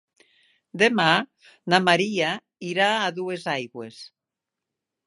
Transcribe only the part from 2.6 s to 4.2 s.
irà a Duesaigües.